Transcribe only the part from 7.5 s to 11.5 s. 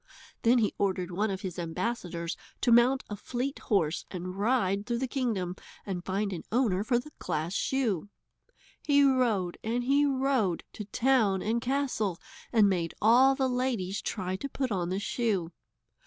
shoe. He rode and he rode to town